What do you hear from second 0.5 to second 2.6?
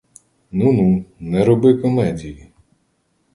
Ну, ну, не роби комедії!